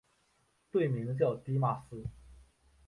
[0.71, 2.03] 队名叫狄玛斯。